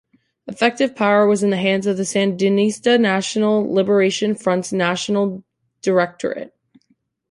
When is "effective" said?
0.47-0.95